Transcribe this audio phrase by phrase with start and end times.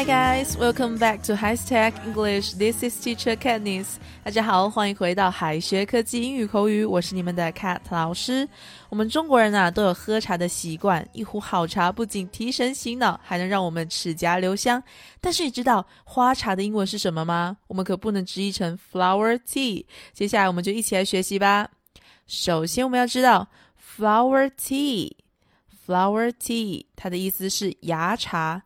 [0.00, 2.54] Hi guys, welcome back to High Tech English.
[2.54, 3.96] This is Teacher Katniss.
[4.24, 8.48] 大家好，欢迎回到海学科技英语口语，我是你们的 Cat 老师。
[8.88, 14.82] 我们中国人啊都有喝茶的习惯，一壶好茶不仅提神醒脑，还能让我们齿颊留香。
[15.20, 17.58] 但是你知道花茶的英文是什么吗？
[17.66, 19.84] 我们可不能直译成 flower tea。
[20.14, 21.68] 接下来我们就一起来学习吧。
[22.26, 23.46] 首先我们要知道
[23.98, 28.62] flower tea，flower tea 它的意思是芽茶。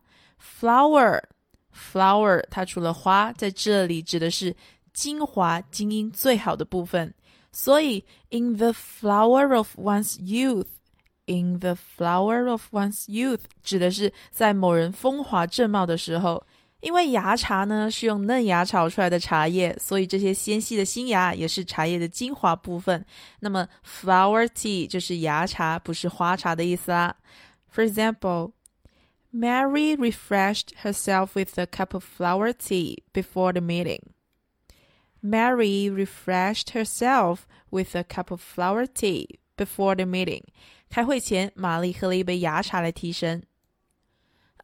[0.59, 4.55] Flower，flower，它除了花，在这里指的是
[4.93, 7.13] 精华、精英最好的部分。
[7.51, 16.45] 所以，in the flower of one's youth，in the flower of one's youth，指的是在某人风华正茂的时候。
[16.81, 23.03] 因为芽茶呢是用嫩芽炒出来的茶叶，所以这些纤细的新芽也是茶叶的精华部分。
[23.39, 27.15] 那么，flower tea 就是芽茶，不是花茶的意思啦。
[27.73, 28.54] For example。
[29.34, 34.14] Mary refreshed herself with a cup of flower tea before the meeting.
[35.22, 40.42] Mary refreshed herself with a cup of flower tea before the meeting.
[40.88, 43.42] 开会前，玛丽喝了一杯芽茶来提神。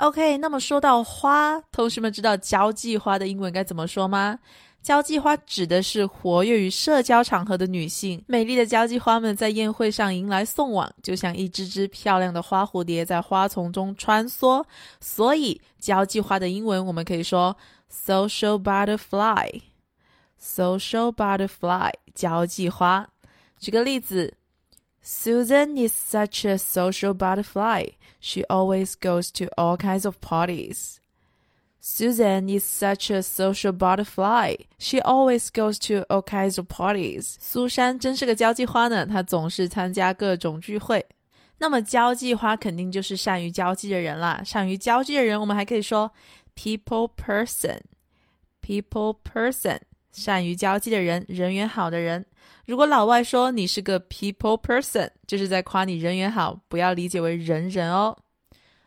[0.01, 4.39] OK，那么说到花，同学们知道交际花的英文该怎么说吗？
[4.81, 8.23] 交际花指的是活跃于社交场合的女性。
[8.25, 14.65] 美丽的交际花们在宴会上迎来送往，就像一只只漂亮的花蝴蝶在花丛中穿梭。
[14.99, 17.55] 所以，交际花的英文我们可以说
[17.93, 19.61] social butterfly。
[20.41, 23.07] social butterfly，交际花。
[23.59, 24.33] 举个例子
[25.02, 27.90] ，Susan is such a social butterfly.
[28.20, 30.98] She always goes to all kinds of parties.
[31.80, 34.56] Susan is such a social butterfly.
[34.78, 37.36] She always goes to all kinds of parties.
[37.38, 41.06] 苏珊真是个交际花呢，她总是参加各种聚会。
[41.58, 44.42] 那么交际花肯定就是善于交际的人啦。
[44.44, 46.12] 善于交际的人，我们还可以说
[46.54, 49.78] people person。people person，
[50.11, 52.25] 善于交际的人，人缘好的人。
[52.65, 58.15] 如果老外说你是个 people person，就是在夸你人缘好，不要理解为人人哦。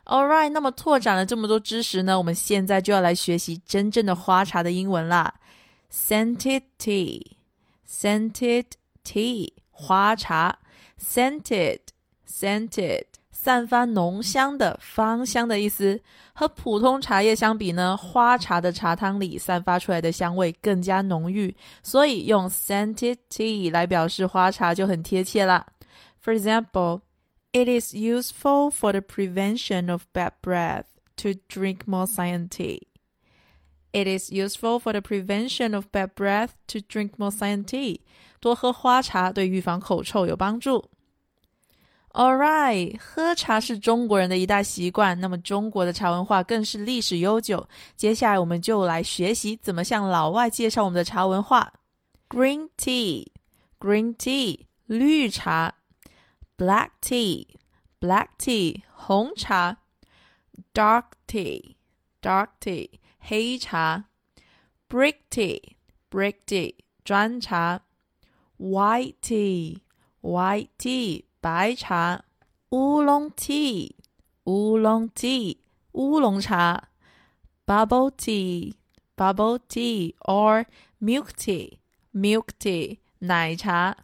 [0.04, 5.34] All right，那么拓展了这么多知识呢，我们现在就要来学习真正的花茶的英文啦。
[5.90, 8.66] Scented tea，scented
[9.04, 10.58] tea，花茶。
[11.00, 13.04] Scented，scented，
[13.43, 15.99] 散发浓香的、芳香的意思。
[16.33, 25.65] 和普通茶叶相比呢，花茶的茶汤里散发出来的香味更加浓郁，所以用 scented tea 来表示花茶就很贴切啦。
[26.23, 30.85] For example。It is useful for the prevention of bad breath
[31.15, 32.81] to drink more cyan tea.
[33.91, 38.01] It is useful for the prevention of bad breath to drink more cyan tea.
[38.39, 40.91] 多喝花茶对预防口臭有帮助。
[42.14, 47.68] All right，喝茶是中国人的一大习惯，那么中国的茶文化更是历史悠久。
[47.96, 51.72] 接下来我们就来学习怎么向老外介绍我们的茶文化。
[52.28, 55.74] Green tea，green tea，绿茶。
[56.56, 57.48] black tea,
[57.98, 59.78] black tea 红茶
[60.72, 61.74] ，dark tea,
[62.22, 64.04] dark tea 黑茶
[64.88, 65.60] ，brick tea,
[66.08, 67.80] brick tea 砖茶
[68.56, 69.80] ，white tea,
[70.20, 72.24] white tea 白茶，
[72.70, 73.90] 乌龙 tea,
[74.44, 75.58] 乌龙 tea
[75.92, 76.88] 乌龙茶
[77.66, 78.72] ，bubble tea,
[79.14, 80.64] bubble tea or
[80.98, 81.76] milk tea,
[82.14, 83.94] milk tea 奶茶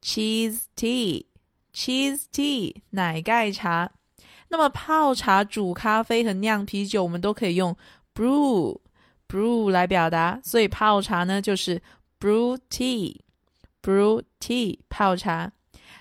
[0.00, 1.26] ，cheese tea。
[1.72, 3.90] Cheese tea 奶盖茶，
[4.48, 7.76] 那么泡茶、煮咖啡和酿啤酒，我们都可以用
[8.14, 8.78] brew
[9.28, 10.40] brew 来表达。
[10.44, 11.82] 所以泡茶呢，就是
[12.20, 13.16] brew tea
[13.82, 15.52] brew tea 泡茶。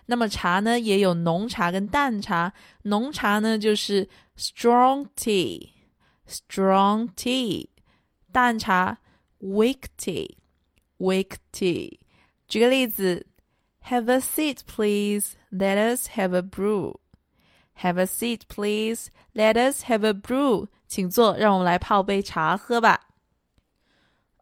[0.10, 2.52] 那么茶呢，也有浓茶跟淡茶。
[2.84, 5.70] 浓茶呢，就是 strong tea
[6.28, 7.70] strong tea。
[8.32, 8.98] 淡茶
[9.40, 10.38] weak tea
[10.98, 12.00] weak tea。
[12.48, 13.28] 举个例子。
[13.86, 15.36] Have a seat, please.
[15.52, 17.00] Let us have a brew.
[17.82, 19.08] Have a seat, please.
[19.34, 20.68] Let us have a brew.
[20.88, 23.09] 请坐，让我们来泡杯茶喝吧。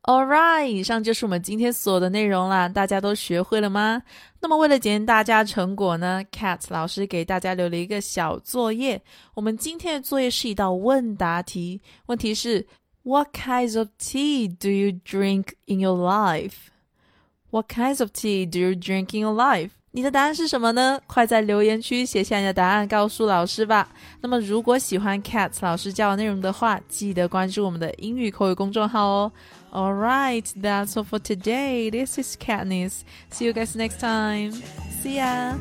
[0.07, 2.69] All right，以上就是我们今天所有的内容啦。
[2.69, 4.01] 大家都学会了吗？
[4.39, 9.01] 那么为了检验大家成果呢，Cat 老师给大家留了一个小作业。
[9.33, 12.65] 我们今天的作业是一道问答题，问题是
[13.03, 19.13] ：What kinds of tea do you drink in your life？What kinds of tea do you drink
[19.13, 19.71] in your life？
[19.91, 20.99] 你的答案是什么呢？
[21.07, 23.89] 快在留言区写下你的答案，告诉老师吧。
[24.21, 29.31] 那么，如果喜欢 Cat 老师教的内容的话，记得关注我们的英语口语公众号哦。
[29.71, 31.89] All right, that's all for today.
[31.89, 33.01] This is Katniss.
[33.31, 34.51] See you guys next time.
[35.03, 35.55] See ya.